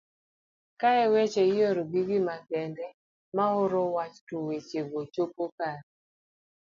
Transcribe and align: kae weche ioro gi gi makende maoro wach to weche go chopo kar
kae 0.79 1.03
weche 1.13 1.43
ioro 1.57 1.83
gi 1.91 2.01
gi 2.07 2.19
makende 2.27 2.85
maoro 3.35 3.81
wach 3.95 4.17
to 4.27 4.35
weche 4.47 4.81
go 4.91 5.01
chopo 5.13 5.45
kar 5.57 5.77